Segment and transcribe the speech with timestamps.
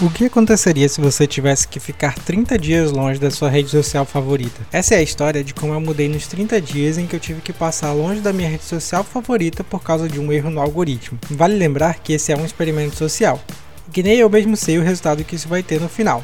[0.00, 4.04] O que aconteceria se você tivesse que ficar 30 dias longe da sua rede social
[4.04, 4.64] favorita?
[4.72, 7.40] Essa é a história de como eu mudei nos 30 dias em que eu tive
[7.40, 11.18] que passar longe da minha rede social favorita por causa de um erro no algoritmo.
[11.28, 13.42] Vale lembrar que esse é um experimento social,
[13.92, 16.22] que nem eu mesmo sei o resultado que isso vai ter no final.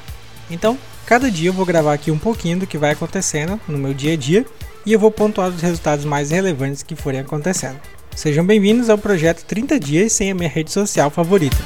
[0.49, 3.93] Então, cada dia eu vou gravar aqui um pouquinho do que vai acontecendo no meu
[3.93, 4.47] dia a dia
[4.87, 7.81] e eu vou pontuar os resultados mais relevantes que forem acontecendo.
[8.15, 11.57] Sejam bem-vindos ao projeto 30 dias sem a minha rede social favorita.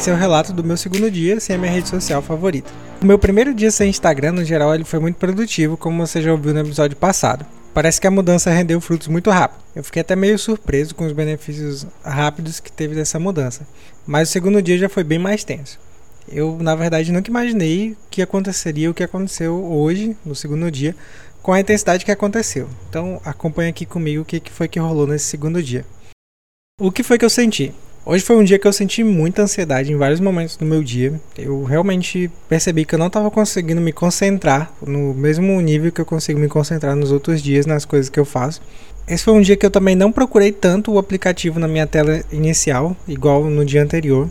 [0.00, 2.70] Esse é o relato do meu segundo dia sem a minha rede social favorita.
[3.02, 6.32] O meu primeiro dia sem Instagram, no geral, ele foi muito produtivo, como você já
[6.32, 7.44] ouviu no episódio passado.
[7.74, 9.62] Parece que a mudança rendeu frutos muito rápido.
[9.76, 13.68] Eu fiquei até meio surpreso com os benefícios rápidos que teve dessa mudança.
[14.06, 15.78] Mas o segundo dia já foi bem mais tenso.
[16.26, 20.96] Eu, na verdade, nunca imaginei que aconteceria o que aconteceu hoje, no segundo dia,
[21.42, 22.70] com a intensidade que aconteceu.
[22.88, 25.84] Então, acompanhe aqui comigo o que foi que rolou nesse segundo dia.
[26.80, 27.74] O que foi que eu senti?
[28.04, 31.20] Hoje foi um dia que eu senti muita ansiedade em vários momentos do meu dia.
[31.36, 36.06] Eu realmente percebi que eu não estava conseguindo me concentrar no mesmo nível que eu
[36.06, 38.62] consigo me concentrar nos outros dias nas coisas que eu faço.
[39.06, 42.22] Esse foi um dia que eu também não procurei tanto o aplicativo na minha tela
[42.32, 44.30] inicial, igual no dia anterior.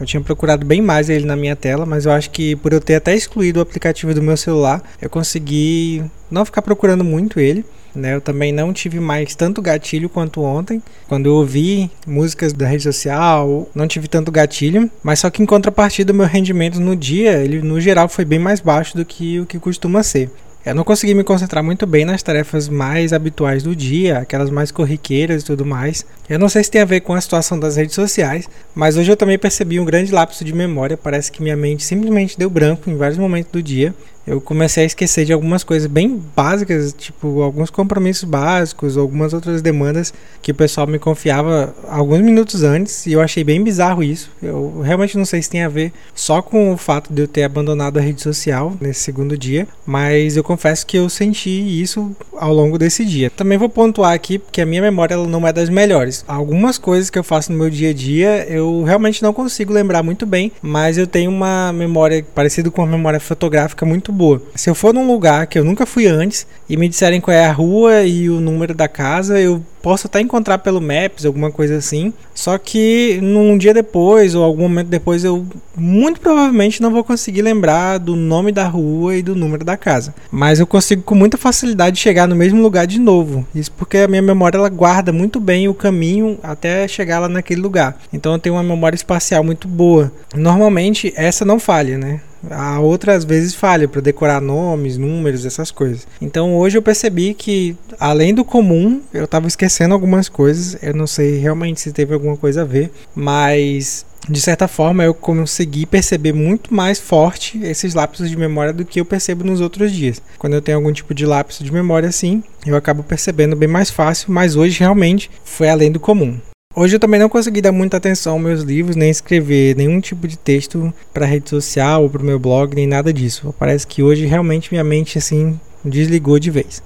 [0.00, 2.80] Eu tinha procurado bem mais ele na minha tela, mas eu acho que por eu
[2.80, 7.64] ter até excluído o aplicativo do meu celular, eu consegui não ficar procurando muito ele.
[7.94, 8.14] Né?
[8.14, 10.80] Eu também não tive mais tanto gatilho quanto ontem.
[11.08, 15.46] Quando eu ouvi músicas da rede social, não tive tanto gatilho, mas só que em
[15.46, 19.46] contrapartida, meu rendimento no dia, ele no geral foi bem mais baixo do que o
[19.46, 20.30] que costuma ser.
[20.66, 24.70] Eu não consegui me concentrar muito bem nas tarefas mais habituais do dia, aquelas mais
[24.70, 26.04] corriqueiras e tudo mais.
[26.28, 29.10] Eu não sei se tem a ver com a situação das redes sociais, mas hoje
[29.10, 30.96] eu também percebi um grande lapso de memória.
[30.96, 33.94] Parece que minha mente simplesmente deu branco em vários momentos do dia
[34.28, 39.62] eu comecei a esquecer de algumas coisas bem básicas, tipo alguns compromissos básicos, algumas outras
[39.62, 40.12] demandas
[40.42, 44.30] que o pessoal me confiava alguns minutos antes, e eu achei bem bizarro isso.
[44.42, 47.44] Eu realmente não sei se tem a ver só com o fato de eu ter
[47.44, 52.52] abandonado a rede social nesse segundo dia, mas eu confesso que eu senti isso ao
[52.52, 53.30] longo desse dia.
[53.30, 56.24] Também vou pontuar aqui porque a minha memória ela não é das melhores.
[56.28, 60.02] Algumas coisas que eu faço no meu dia a dia eu realmente não consigo lembrar
[60.02, 64.42] muito bem, mas eu tenho uma memória parecida com uma memória fotográfica muito boa.
[64.56, 67.46] Se eu for num lugar que eu nunca fui antes e me disserem qual é
[67.46, 71.76] a rua e o número da casa, eu posso até encontrar pelo Maps, alguma coisa
[71.76, 72.12] assim.
[72.34, 75.46] Só que num dia depois ou algum momento depois eu
[75.76, 80.14] muito provavelmente não vou conseguir lembrar do nome da rua e do número da casa.
[80.30, 83.46] Mas eu consigo com muita facilidade chegar no mesmo lugar de novo.
[83.54, 87.60] Isso porque a minha memória ela guarda muito bem o caminho até chegar lá naquele
[87.60, 87.98] lugar.
[88.12, 90.12] Então eu tenho uma memória espacial muito boa.
[90.34, 92.20] Normalmente essa não falha, né?
[92.50, 96.06] A outras vezes falha para decorar nomes, números, essas coisas.
[96.20, 100.76] Então hoje eu percebi que, além do comum, eu estava esquecendo algumas coisas.
[100.82, 105.14] Eu não sei realmente se teve alguma coisa a ver, mas de certa forma eu
[105.14, 109.90] consegui perceber muito mais forte esses lapsos de memória do que eu percebo nos outros
[109.92, 110.20] dias.
[110.38, 113.90] Quando eu tenho algum tipo de lapso de memória assim, eu acabo percebendo bem mais
[113.90, 116.38] fácil, mas hoje realmente foi além do comum.
[116.80, 120.28] Hoje eu também não consegui dar muita atenção aos meus livros, nem escrever nenhum tipo
[120.28, 123.52] de texto para rede social ou para o meu blog, nem nada disso.
[123.58, 126.80] Parece que hoje realmente minha mente assim desligou de vez.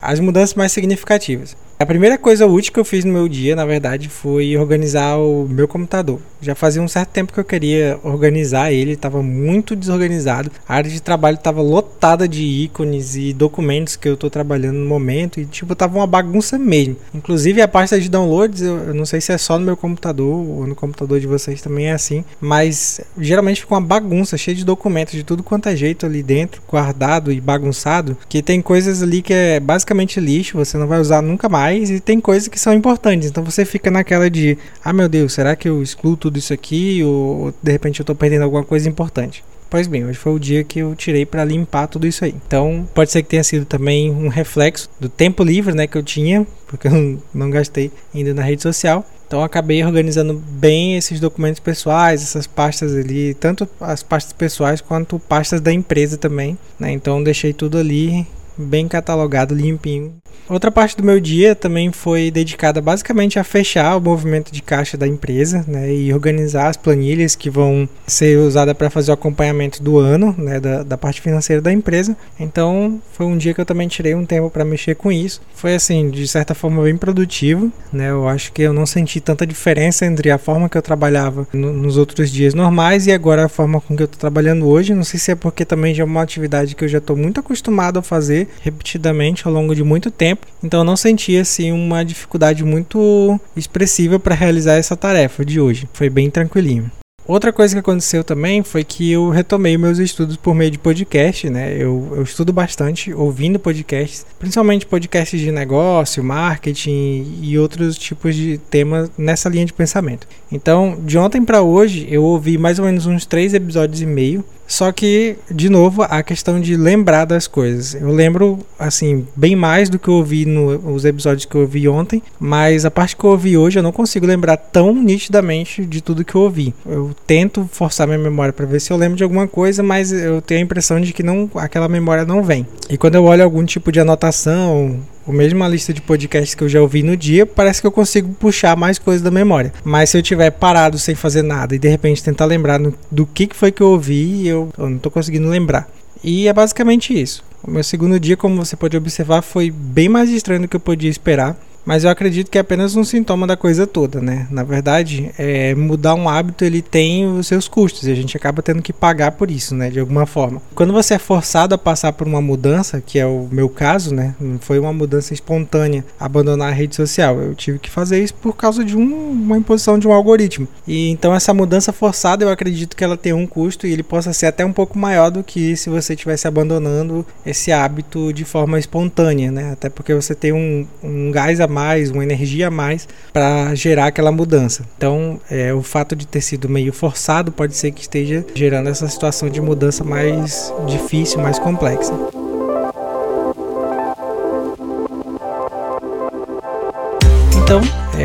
[0.00, 1.54] As mudanças mais significativas.
[1.78, 5.48] A primeira coisa útil que eu fiz no meu dia, na verdade, foi organizar o
[5.48, 6.20] meu computador.
[6.42, 10.50] Já fazia um certo tempo que eu queria organizar ele, estava muito desorganizado.
[10.68, 14.86] A área de trabalho estava lotada de ícones e documentos que eu estou trabalhando no
[14.86, 16.96] momento e tipo tava uma bagunça mesmo.
[17.14, 20.46] Inclusive a pasta de downloads, eu, eu não sei se é só no meu computador
[20.46, 24.66] ou no computador de vocês também é assim, mas geralmente fica uma bagunça, cheia de
[24.66, 29.22] documentos de tudo quanto é jeito ali dentro, guardado e bagunçado, que tem coisas ali
[29.22, 32.72] que é basicamente lixo, você não vai usar nunca mais e tem coisas que são
[32.72, 33.28] importantes.
[33.28, 37.02] Então você fica naquela de, ah meu Deus, será que eu excluo tudo isso aqui
[37.02, 39.44] ou de repente eu estou perdendo alguma coisa importante?
[39.70, 42.34] Pois bem, hoje foi o dia que eu tirei para limpar tudo isso aí.
[42.44, 46.02] Então, pode ser que tenha sido também um reflexo do tempo livre, né, que eu
[46.02, 49.06] tinha, porque eu não gastei ainda na rede social.
[49.28, 55.20] Então, acabei organizando bem esses documentos pessoais, essas pastas ali, tanto as pastas pessoais quanto
[55.20, 56.90] pastas da empresa também, né?
[56.90, 58.26] Então, deixei tudo ali
[58.56, 60.20] bem catalogado, limpinho,
[60.50, 64.96] Outra parte do meu dia também foi dedicada basicamente a fechar o movimento de caixa
[64.96, 69.80] da empresa né, e organizar as planilhas que vão ser usadas para fazer o acompanhamento
[69.80, 72.16] do ano, né, da, da, parte financeira da empresa.
[72.38, 75.40] Então foi um dia que eu também tirei um tempo para mexer com isso.
[75.54, 77.70] Foi assim, de certa forma, bem produtivo.
[77.92, 81.46] Né, eu acho que eu não senti tanta diferença entre a forma que eu trabalhava
[81.52, 84.94] no, nos outros dias normais e agora a forma com que eu estou trabalhando hoje.
[84.94, 87.38] Não sei se é porque também já é uma atividade que eu já estou muito
[87.38, 92.04] acostumado a fazer repetidamente ao longo de muito tempo então eu não senti assim uma
[92.04, 95.88] dificuldade muito expressiva para realizar essa tarefa de hoje.
[95.92, 96.90] Foi bem tranquilinho.
[97.26, 101.48] Outra coisa que aconteceu também foi que eu retomei meus estudos por meio de podcast,
[101.48, 101.76] né?
[101.76, 108.58] Eu, eu estudo bastante ouvindo podcasts, principalmente podcasts de negócio, marketing e outros tipos de
[108.58, 110.26] temas nessa linha de pensamento.
[110.50, 114.44] Então, de ontem para hoje, eu ouvi mais ou menos uns três episódios e meio
[114.70, 117.92] só que, de novo, a questão de lembrar das coisas.
[117.92, 122.22] Eu lembro, assim, bem mais do que eu ouvi nos episódios que eu ouvi ontem,
[122.38, 126.24] mas a parte que eu ouvi hoje eu não consigo lembrar tão nitidamente de tudo
[126.24, 126.72] que eu ouvi.
[126.86, 130.40] Eu tento forçar minha memória para ver se eu lembro de alguma coisa, mas eu
[130.40, 132.64] tenho a impressão de que não, aquela memória não vem.
[132.88, 136.80] E quando eu olho algum tipo de anotação, a lista de podcasts que eu já
[136.80, 139.72] ouvi no dia, parece que eu consigo puxar mais coisas da memória.
[139.84, 143.26] Mas se eu tiver parado sem fazer nada e de repente tentar lembrar no, do
[143.26, 145.88] que, que foi que eu ouvi, eu, eu não estou conseguindo lembrar.
[146.22, 147.42] E é basicamente isso.
[147.62, 150.80] O meu segundo dia, como você pode observar, foi bem mais estranho do que eu
[150.80, 154.46] podia esperar mas eu acredito que é apenas um sintoma da coisa toda, né?
[154.50, 158.62] Na verdade, é, mudar um hábito ele tem os seus custos e a gente acaba
[158.62, 159.90] tendo que pagar por isso, né?
[159.90, 160.60] De alguma forma.
[160.74, 164.34] Quando você é forçado a passar por uma mudança, que é o meu caso, né?
[164.40, 167.38] Não foi uma mudança espontânea, abandonar a rede social.
[167.40, 170.68] Eu tive que fazer isso por causa de um, uma imposição de um algoritmo.
[170.86, 174.32] E então essa mudança forçada, eu acredito que ela tem um custo e ele possa
[174.32, 178.78] ser até um pouco maior do que se você estivesse abandonando esse hábito de forma
[178.78, 179.72] espontânea, né?
[179.72, 184.06] Até porque você tem um, um gás a mais, uma energia a mais para gerar
[184.06, 184.84] aquela mudança.
[184.96, 189.08] Então, é, o fato de ter sido meio forçado pode ser que esteja gerando essa
[189.08, 192.12] situação de mudança mais difícil, mais complexa.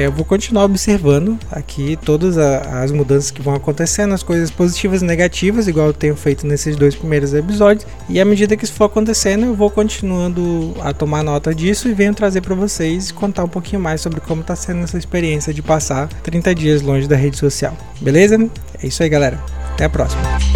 [0.03, 5.05] Eu vou continuar observando aqui todas as mudanças que vão acontecendo, as coisas positivas e
[5.05, 7.85] negativas, igual eu tenho feito nesses dois primeiros episódios.
[8.09, 11.93] E à medida que isso for acontecendo, eu vou continuando a tomar nota disso e
[11.93, 15.61] venho trazer para vocês contar um pouquinho mais sobre como está sendo essa experiência de
[15.61, 17.75] passar 30 dias longe da rede social.
[18.01, 18.37] Beleza?
[18.81, 19.39] É isso aí, galera.
[19.73, 20.54] Até a próxima.